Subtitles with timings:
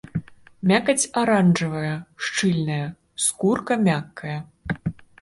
[0.71, 1.93] Мякаць аранжавая,
[2.29, 2.83] шчыльная,
[3.27, 4.39] скурка мяккая.